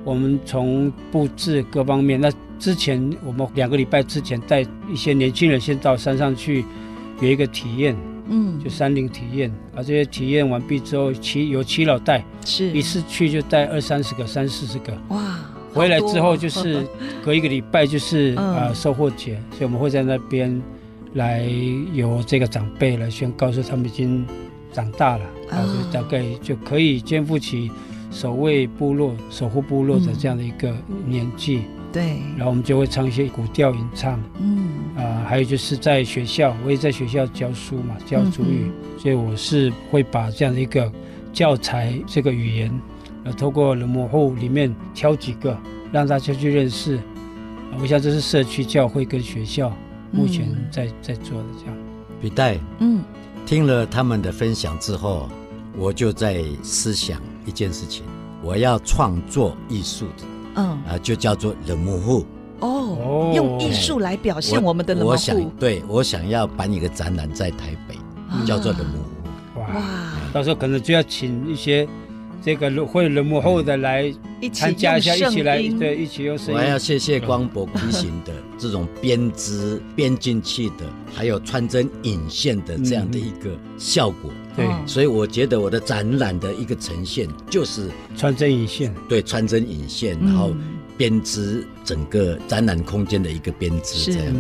[0.05, 6.64] 我们从布置各方面，那之前我们两个礼拜之前带一些年轻人先到山上去
[7.21, 7.97] 有一个体验。
[8.29, 12.71] 嗯，就山林体验，把这些体验完毕之后，耆有耆老带，是。
[12.73, 14.93] 一次去就带二三十个、三四十个。
[15.09, 15.38] 哇，
[15.73, 16.87] 回来之后就是
[17.25, 20.62] 隔一个礼拜就是呃收获节，所以我们会在那边
[21.14, 21.49] 来
[21.95, 24.27] 由这个长辈来宣告说他们已经
[24.73, 25.64] 长大了，啊。
[25.64, 27.71] 就大概就可以肩负起
[28.11, 30.75] 守卫部落、守护部落的这样的一个
[31.07, 31.62] 年纪。
[31.92, 40.92] 对，然后我们就会唱一些古调吟唱，嗯，啊、呃，还有就是在学校，我也在学校教书嘛，教主语，嗯、所以我是会把这样的一个
[41.33, 42.81] 教材这个语言，
[43.24, 45.59] 呃，透过人模户里面挑几个，
[45.90, 47.01] 让大家去认识，
[47.81, 49.74] 我想这是社区教会跟学校
[50.12, 51.77] 目前在、嗯、在做的这样。
[52.20, 53.01] 笔袋，嗯，
[53.46, 55.29] 听了他们的分享之后，
[55.77, 58.05] 我就在思想一件事情，
[58.42, 60.24] 我要创作艺术的，
[60.59, 62.27] 嗯，啊，就叫做冷木户。
[62.61, 65.12] 哦，用艺术来表现我们的冷木户。
[65.12, 67.94] 我想，对，我想要办一个展览在台北，
[68.29, 69.61] 啊、叫做冷木户。
[69.61, 69.83] 哇，
[70.33, 71.88] 到时候可能就要请一些。
[72.40, 74.14] 这个会冷幕后的来
[74.53, 76.55] 参加一下，一起来对，一起用声音。
[76.55, 84.31] 我还要谢谢光博 提醒的这种编织编进去的，还有穿针引线的这样的一个效果。
[84.59, 88.94] 对，所以我觉得我的展览的一个呈现就是穿针引线。
[89.09, 90.53] 对，穿针引线，然后。
[90.99, 94.35] 编织整个展览空间的一个编织，是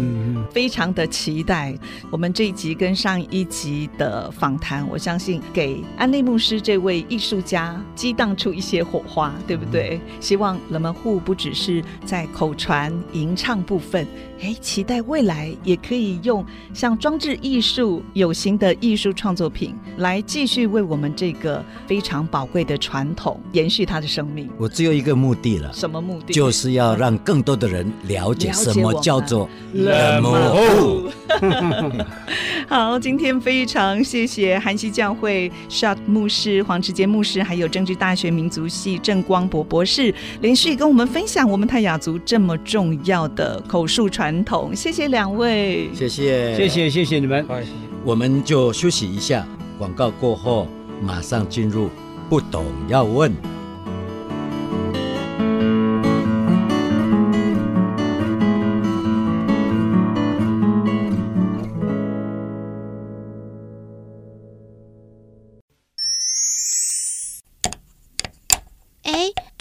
[0.52, 1.74] 非常的期待。
[2.10, 9.96] 我们这一集跟上一集的访谈，我相信给安利牧师这位艺术家激荡出一些火花，对不对？
[9.96, 14.06] 嗯、希望人们户不只是在口传吟唱部分，
[14.42, 24.50] 哎，期待未来也可以用像装置艺术有形的艺术创作品来继续为我们这个非常宝贵的传统延续它的生命。
[24.58, 26.34] 我只有一个目的了，什么目的？
[26.34, 31.10] 就就是要让更多的人了解什么叫做冷漠。
[32.68, 44.74] 好，今天非常谢谢韩熙教会 Shot 牧师黄志杰牧师，还有政治大学民族系郑光博博士，连续跟我们分享我们泰雅族这么重要的口述传统。
[44.74, 47.46] 谢谢两位，谢谢，谢谢，谢谢你们。
[48.04, 49.46] 我们就休息一下，
[49.78, 50.68] 广告过后
[51.00, 51.88] 马上进入
[52.28, 53.32] 不懂要问。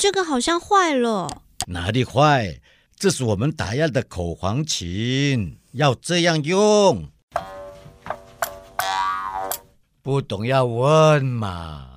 [0.10, 1.28] 这个好像坏了，
[1.66, 2.62] 哪里坏？
[2.96, 7.10] 这是我们打样的口簧琴，要这样用。
[10.02, 11.88] 不懂要问嘛。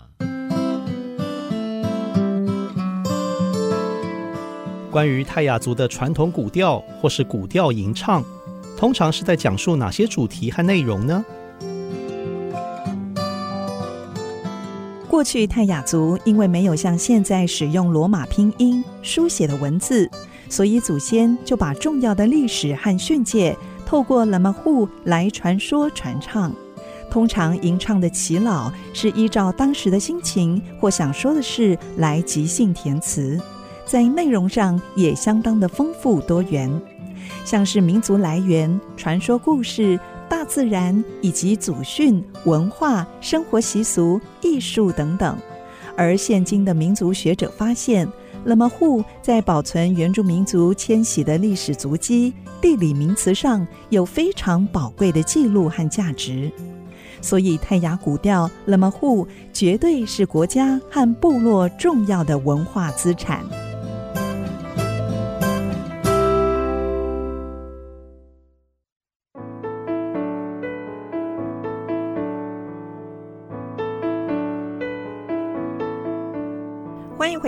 [4.90, 8.24] 关于泰雅族的传统古调或是古调吟唱，
[8.76, 11.24] 通常是在讲述哪些主题和内容呢？
[15.10, 20.08] 过去泰雅族因为没有像现在使用罗马拼音书写的文字，
[20.48, 26.54] 所以祖先就把重要的历史和训诫透过喇嘛户来传说传唱。
[27.10, 33.36] 通常吟唱的耆老是依照当时的心情或想说的事来即兴填词，
[33.84, 36.70] 在内容上也相当的丰富多元，
[37.44, 39.98] 像是民族来源、传说故事。
[40.40, 45.36] 大自然以及祖训、文化、生活习俗、艺术等等，
[45.94, 48.08] 而现今的民族学者发现，
[48.46, 56.50] 冷门户在保存原住民族迁徙的历史足迹、地理名词上有非常宝贵的记录和价值，
[57.20, 63.44] 所以泰雅古调冷门户绝对是国家和部落重要的文化资产。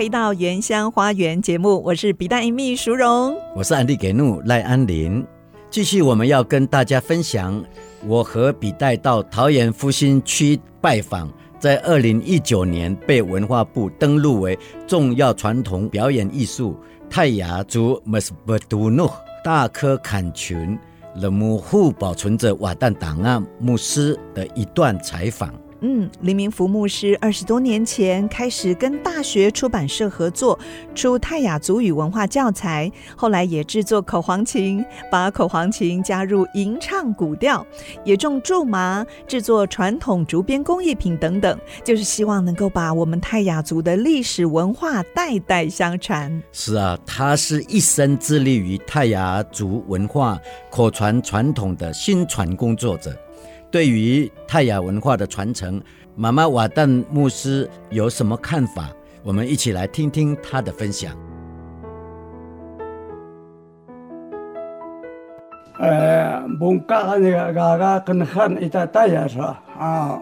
[0.03, 5.25] 回到原乡花园节目，我是比大英秘淑荣，我是安迪给怒赖安林。
[5.69, 7.63] 继续，我们要跟大家分享，
[8.05, 16.77] 我和比带到桃园复兴区拜访，在二零一九年被文化部登录为重要传统表演艺术
[17.09, 19.09] 泰雅族 Mesbatunuh
[19.41, 20.77] 大科坎群
[21.15, 25.53] 冷木户保存着瓦旦档案牧师的一段采访。
[25.85, 30.57] 嗯，黎明福牧师二十多年前开始跟大学出版社合作，
[30.95, 37.67] 出泰雅族语文化教材，后来也制作口簧琴，把口簧琴加入吟唱古调，
[38.05, 46.41] 也种苎麻，制作传统竹编工艺品等等，就是希望能够把我们泰雅族的历史文化代代相传。
[46.53, 50.39] 是啊，他是一生致力于泰雅族文化
[50.71, 53.13] 口传传统的新传工作者。
[53.73, 55.81] 对于泰雅文化的传承，
[56.15, 58.87] 妈妈瓦旦牧师有什么看法？
[59.23, 61.11] 我们一起来听听他的分享。
[65.79, 69.59] 呃，蒙嘎那个嘎嘎跟汉一大泰雅是吧？
[69.79, 70.21] 啊，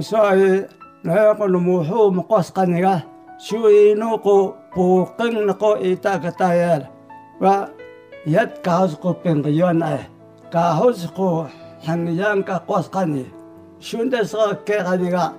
[0.00, 0.66] 所以
[1.00, 3.00] 那个冷木户木瓜斯干那个，
[3.38, 6.84] 所以那个不跟那个一大个泰雅了，
[7.38, 7.68] 哇，
[8.24, 10.10] 一搞是个变个原来，
[10.50, 11.46] 搞是个。
[11.80, 13.24] 像样个过干的，
[13.78, 15.32] 现在说给他那个，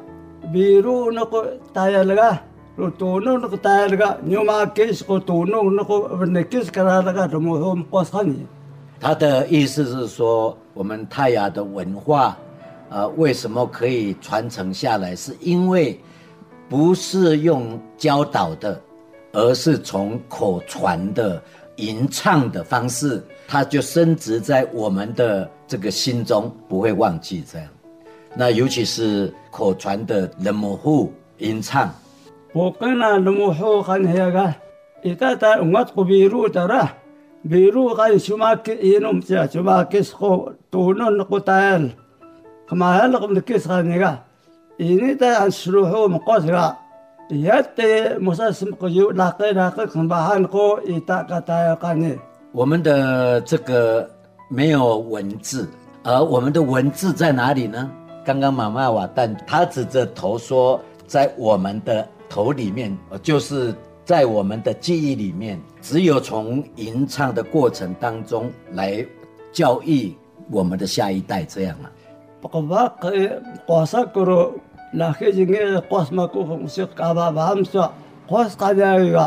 [0.52, 2.38] 比如那个大家那个
[2.78, 8.46] rutuno no katayaga nyuma kes ko tuno no ko nekis karalaga mo hom qasani
[9.00, 12.38] 他的意思是说，我们泰雅的文化，
[12.90, 15.16] 呃，为什么可以传承下来？
[15.16, 16.00] 是因为
[16.70, 18.80] 不是用教导的，
[19.34, 21.42] 而是从口传的
[21.78, 27.68] 吟唱的方式，它就深植在我们的这个心中，不会忘记这样。
[28.36, 31.94] 那尤其是口传的人母户吟唱。
[32.54, 34.54] 我跟那人母户看那个，
[35.04, 36.96] 一旦在我古比如的啦。
[37.42, 41.40] biru kan sumak inum tia sumakis ko tunun ko
[52.52, 54.10] 我们的这个
[54.50, 55.66] 没有文字，
[56.04, 57.90] 而我们的文字在哪里呢？
[58.26, 60.78] 刚刚马马瓦旦他指着头说，
[61.08, 63.74] 在我们的头里面，就是
[64.04, 69.06] 在我们的记忆里面，只有从吟唱的过程当中来
[69.54, 70.14] 教育
[70.52, 71.90] 我们的下一代这样啊。
[72.42, 72.94] 不过，我
[73.68, 74.52] 我上课。
[75.00, 77.84] laakiinqoosmakuuqsqababahamso
[78.30, 79.26] qoos qadaayga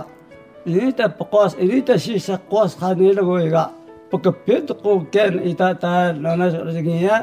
[0.67, 3.63] inita qoos inita shiisa qoos qanilagoyga
[4.11, 7.17] pakapid quukeen itataa nanasrgiya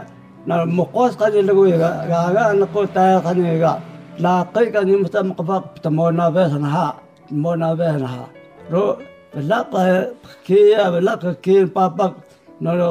[0.47, 3.71] nalmuqoos qanilagoyga gaagaanaqu taaya qaniga
[4.23, 6.87] laaqaygani maqfaq tamoonaabeesnaha
[7.27, 8.23] tamoonaabeesnaha
[8.73, 8.85] ro
[9.33, 12.13] balaqkiya balaqkiin papak
[12.63, 12.87] nalo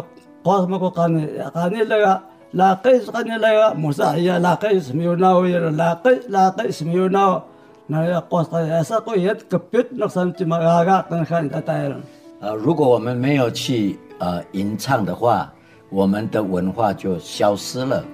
[0.46, 1.22] qoosmaku qani
[1.55, 2.12] qanilaga
[2.55, 7.42] laga musa ya laqis miunao ya laqis laqis miunao
[7.88, 12.03] na ya qasqa asa ko yet kapit na santi magaga kan khan tatayran
[12.40, 15.53] 呃，如果我们没有去呃吟唱的话，
[15.90, 18.05] 我们的文化就消失了，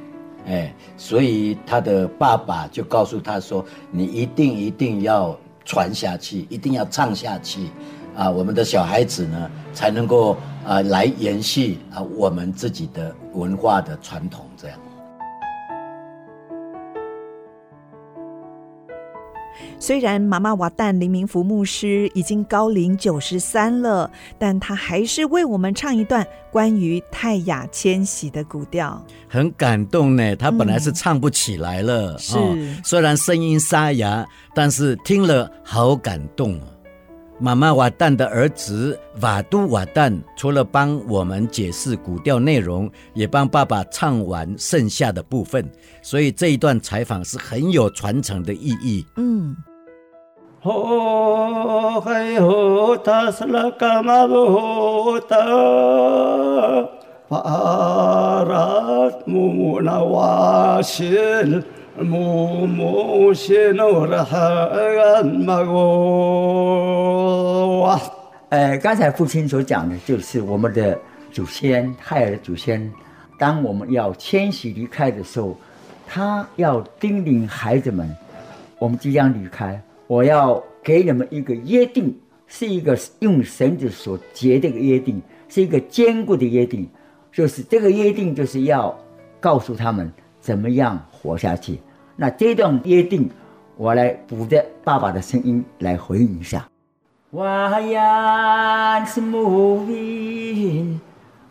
[0.47, 7.69] 哎，所以他的爸爸就告诉他说：“你一定一定要。”传下去，一定要唱下去，
[8.17, 14.79] 啊，我们的小孩子呢，才能够啊来延续啊我们自己的文化的传统，这样。
[19.79, 30.35] 虽然妈妈瓦旦林明福牧师已经高龄九十三了，但他还是为我们唱一段关于泰雅迁徙的古调，很感动呢。
[30.37, 36.59] 他本来是唱不起来了，嗯、是、哦、虽然声音沙哑，但是听了好感动。
[37.39, 45.71] 妈妈瓦旦的儿子瓦都瓦旦，除了帮我们解释古调内容，也帮爸爸唱完剩下的部分，
[46.01, 49.05] 所以这一段采访是很有传承的意义。
[49.17, 49.55] 嗯。
[61.99, 65.81] 母母是努的很嘛我。
[68.51, 70.99] 呃，刚才父亲所讲的，就是我们的
[71.33, 72.93] 祖先，泰雅的祖先。
[73.39, 75.57] 当我们要迁徙离开的时候，
[76.07, 78.15] 他要叮咛孩子们：
[78.79, 82.15] 我们即将离开，我要给你们一个约定，
[82.47, 86.87] 是一个用绳子所结的一个约定，是一个坚固的约定。
[87.33, 88.95] 就是这个约定，就是要
[89.41, 91.79] 告诉他们怎么样活下去。
[92.19, 93.31] 那这段约定，
[93.77, 96.67] 我来补着爸爸的声音来回应一下。
[97.33, 100.99] 哇呀，是木云，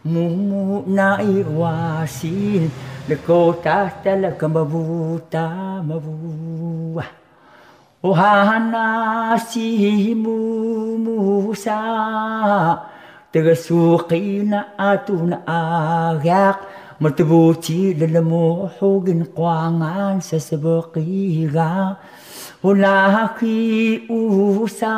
[0.01, 2.71] 木木那一瓦西，
[3.05, 5.39] 那个大大那个么不大
[5.83, 7.05] 么不啊，
[8.01, 12.79] 哇那西木木沙，
[13.31, 16.57] 这个树 cây 那阿杜那阿呀。
[17.00, 21.96] مرتبوتي للموح وقنقوان سسبقيغا
[22.62, 24.96] ولاكي أوسا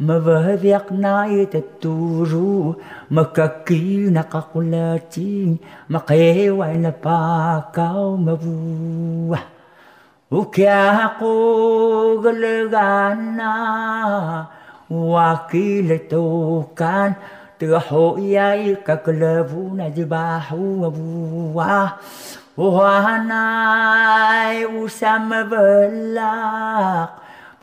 [0.00, 2.74] ما بهذيقنا يتتورو
[3.10, 5.56] مكاكينا قاقلاتي
[5.90, 9.46] مقيوين باكا ومبوح
[10.30, 11.34] وكاقو
[12.22, 13.54] قلغانا
[14.90, 21.89] واكيلتو كان تحوياي ككلبونا جباحو تروحوا ككلاب نذبح وبوع
[22.57, 27.09] وهناي وسام بلاق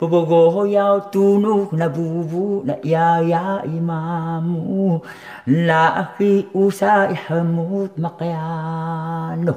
[0.01, 5.01] ببغو ياو تونوك نبوبو لا يا يا إمامو
[5.47, 9.53] لا أخي أوسا حمود مقيانو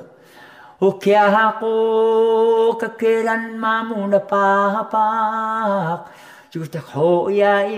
[0.81, 6.07] وكيا هاقو ككيلان مامو نباها باق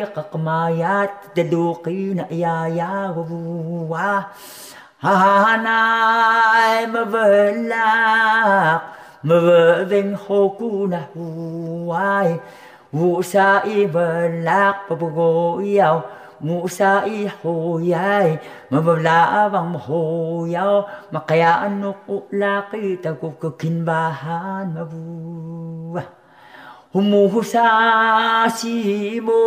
[0.05, 4.33] iqaqmayat daluqina ya ya wa
[5.03, 8.81] hanay mabalak
[9.25, 9.37] 么
[9.85, 12.41] 人何故那无爱，
[12.91, 16.03] 无啥一文拉不不过要，
[16.41, 26.01] 无啥一后来，么不拉忘后要，么可呀努古拉给他个个金巴汉么不
[26.93, 28.77] Humuhusashi
[29.25, 29.41] mo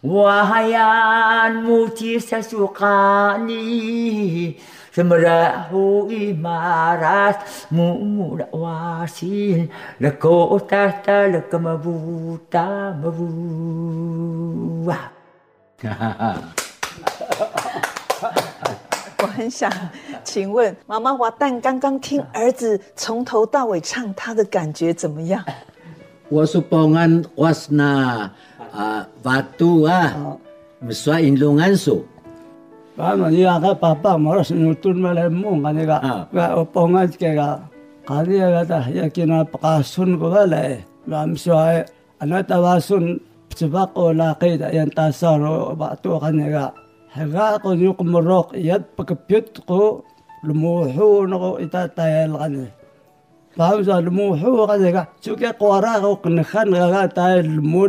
[0.00, 3.60] Wahayan mo ti sa sukani.
[4.94, 7.36] Semerahu imaras
[7.70, 9.68] mumu wasin
[10.00, 14.90] leko tata leko mabuta mabu
[19.22, 19.70] 我很想
[20.24, 25.44] 请问妈妈，瓦旦刚刚听儿子从头到尾唱，他的感觉怎么样？
[26.28, 28.30] 我是保安，我是那
[28.72, 30.14] 啊瓦杜啊，
[30.86, 32.04] 我刷印龙安数。
[33.00, 35.98] Pano ni a ka papa mo ro sinu tun ma le mo ga ni ga
[36.36, 37.48] ga o pong a ke ga
[38.04, 41.24] ka ni a ga ta ya ki na pa ka sun go ga le ga
[41.24, 41.80] mi so a
[42.20, 43.04] a na ta wa sun
[43.56, 48.04] tsi ba ko la ke yan ta sa ro ba to ga ko ni ko
[48.04, 48.40] mo ro
[49.68, 49.80] ko
[50.46, 50.70] lu mo
[51.42, 52.68] ko i ta ta ya ga ni
[53.56, 53.96] ba mi so
[55.60, 57.88] ko ra ga ko ni khan ga ga ta lu mo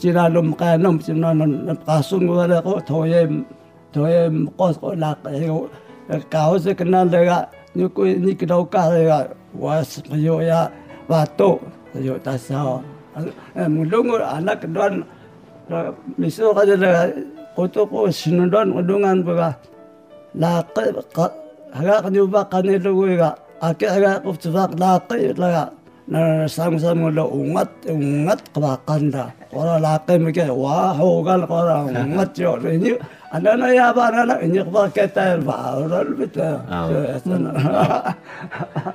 [0.00, 3.28] sinanom kanom sinanon kasun wala ko toye
[3.92, 5.68] toye kos ko lak yo
[6.32, 10.72] kaos kenal dega nyuku ni kidau ka dega was yo ya
[11.08, 11.60] bato
[11.94, 12.80] yo tasao
[13.68, 15.04] mulung anak don
[16.18, 17.12] miso ka dega
[17.56, 19.56] koto ko sinudon udungan baga
[20.36, 20.72] lak
[21.76, 25.72] haga kanyuba kanilu wega ake haga kuftvak lak laga
[26.08, 29.28] 那三个个干他
[30.94, 32.92] 好干了我就人家
[33.32, 33.74] 那那
[34.24, 36.64] 那人家给不得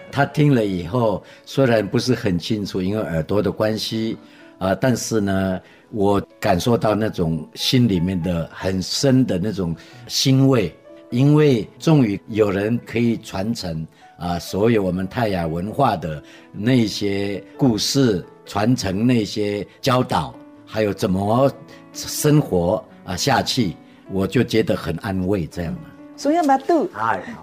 [0.10, 4.18] 他听了以后虽然不是很清楚因为耳朵的关系
[4.58, 5.60] 啊但是呢
[5.92, 9.76] 我感受到那种心里面的很深的那种
[10.08, 10.74] 欣慰。
[11.12, 13.86] 因为终于有人可以传承
[14.22, 16.22] 啊，所有我们泰雅文化的
[16.54, 20.32] 那些故事，传承那些教导，
[20.64, 21.52] 还有怎么
[21.92, 23.76] 生活啊下去，
[24.12, 25.76] 我就觉得很安慰，这样。
[26.16, 26.88] 所以马杜，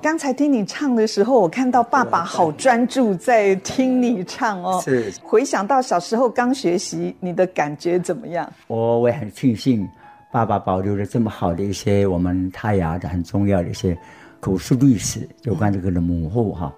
[0.00, 4.80] 刚才听你唱的时候，我看到爸爸好专注在听你唱哦。
[4.84, 5.12] 是。
[5.20, 8.48] 回想到小时候刚学习，你的感觉怎么样？
[8.68, 9.84] 我我也很庆幸。
[10.30, 13.98] 爸爸保留了这么好的一些我们泰雅的很重要的一些
[14.40, 16.74] 口述历史，有关这个的母后哈。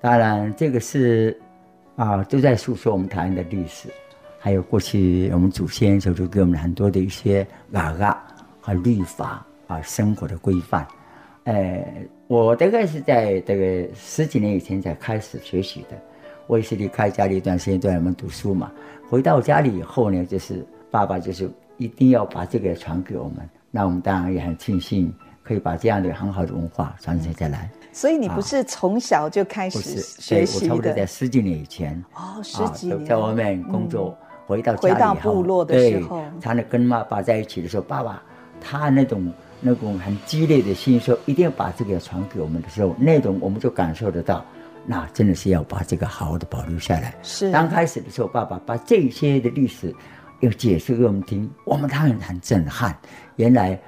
[0.00, 1.38] 当然，这个是
[1.96, 3.88] 啊，都在诉说我们台湾的历史，
[4.38, 8.22] 还有过去我们祖先就就给我们很多的一些嘎嘎
[8.60, 10.86] 和律法啊，生活的规范。
[11.44, 11.84] 呃，
[12.26, 15.98] 我大概是在这个十几年以前才开始学习的。
[16.46, 18.70] 我也是离开家里一段时间，在我们读书嘛。
[19.08, 21.50] 回到家里以后呢，就是爸爸就是。
[21.80, 23.36] 一定要把这个传给我们，
[23.70, 25.10] 那我们当然也很庆幸
[25.50, 27.68] 可以把这样的很好的文化传承下来。
[27.92, 30.66] 所以你不是从小就开始学习的？
[30.66, 38.22] 我差不多在十几年以前哦，十几年在外面工作，回到回到部落的时候，才能跟妈爸在一起的时候，爸爸
[38.60, 44.44] 他那种那种很激烈的心说，一定要把这个传给我们的时候，那种我们就感受得到，
[44.86, 47.12] 那真的是要把这个好好的保留下来。
[47.24, 49.92] 是刚开始的时候，爸爸把这些的历史。
[50.42, 52.96] 要解释给我们听，我们当然很震撼。
[53.36, 53.78] 原来，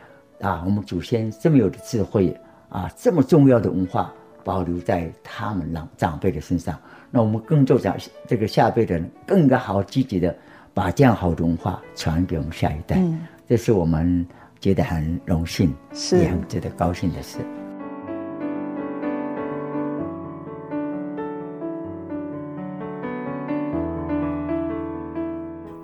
[0.42, 2.36] 啊，我们祖先这么有的智慧
[2.68, 4.12] 啊，这么重要的文化
[4.44, 6.78] 保留在他们老长辈的身上。
[7.10, 10.36] 那我们更做长这个下辈的人，更应该好好积极的
[10.74, 12.96] 把这样好的文化传给我们下一代。
[12.98, 14.26] 嗯，这是我们
[14.58, 17.38] 觉得很荣幸，是也很值得高兴的事。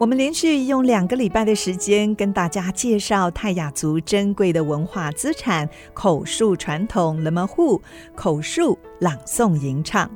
[0.01, 7.83] 我们连续用两个礼拜的时间跟大家介绍泰雅族珍贵的文化资产——口述传统勒么护
[8.15, 10.09] 口述朗诵吟唱。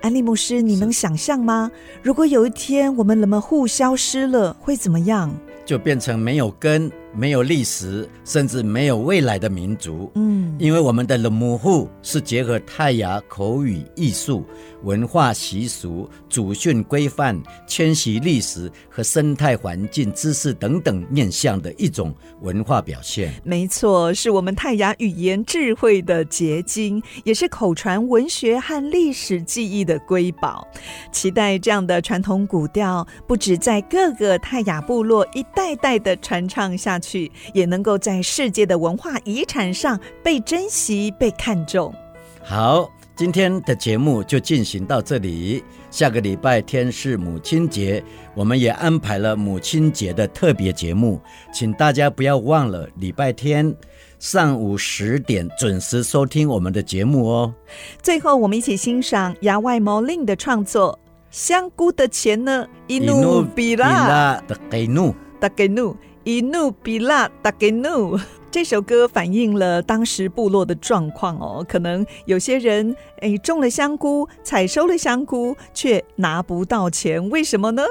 [0.00, 1.68] 安利牧师，你能想象吗？
[2.04, 5.34] 如果有一天我们勒么护消失了，会怎么样？
[5.64, 10.10] 就变成没有根、没有历史，甚至没有未来的民族。
[10.14, 14.44] 嗯，因为我们的 Lemuhu 是结合泰雅口语、艺术、
[14.82, 23.32] 文化习俗、祖训规范、迁徙历史和生态环境知识等等面向的一种文化表现。
[23.42, 30.66] 没错，是我们泰雅语言智慧的结晶，也是口传文学和历史记忆的瑰宝。
[31.10, 37.05] 期待这样的传统古调，不止在各个泰雅部落一代代的传唱下去，
[37.52, 41.94] 也能够在世界的文化遗产上被珍惜、被看重。
[42.42, 45.64] 好，今天的节目就进行到这里。
[45.90, 48.02] 下个礼拜天是母亲节，
[48.34, 51.20] 我们也安排了母亲节的特别节目，
[51.52, 53.74] 请大家不要忘了礼拜天
[54.18, 57.54] 上午十点准时收听我们的节目哦。
[58.02, 60.98] 最后，我们一起欣赏牙外毛令的创作
[61.30, 62.66] 《香菇的钱呢》。
[62.88, 65.96] 伊努比拉的给努，的给努，
[66.26, 68.18] 伊努比拉的给怒。
[68.50, 77.84] 这首歌反映了当时部落的状况哦，可能有些人诶种了香菇，采收了香菇，却拿不到钱，为什么呢？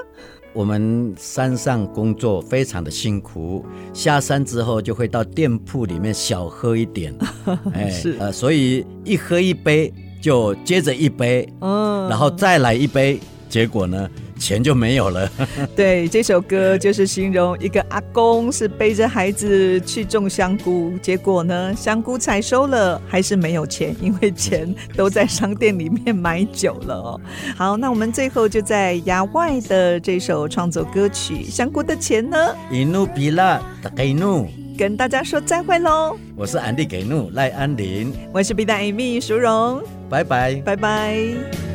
[0.51, 7.15] 我们山上工作非常的辛苦，下山之后就会到店铺里面小喝一点，
[7.73, 13.17] 哎，是呃，所以一喝一杯就接着一杯，嗯，然后再来一杯，
[13.47, 14.09] 结果呢？
[14.37, 15.29] 钱就没有了。
[15.75, 27.21] 对，这首歌就是形容一个阿公是背着孩子去种香菇，结果呢，香菇采收了还是没有钱，因为钱都在商店里面买酒了哦。
[27.55, 32.37] 好，那我们最后就在牙外的这首创作歌曲《香菇的钱呢》
[32.73, 36.17] 伊努比拉的给努，跟大家说再会喽。
[36.35, 41.74] 我是安迪给怒赖安林，我是 B 站 Amy 淑荣，拜拜，拜拜。